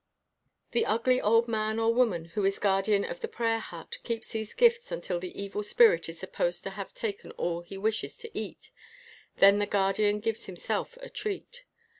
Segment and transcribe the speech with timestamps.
[0.71, 4.55] The ugly old man or woman who is guardian of the prayer hut keeps these
[4.55, 8.71] gifts until the evil spirit is supposed to have taken all he wishes to eat;
[9.35, 11.65] then the guardian gives himself a treat.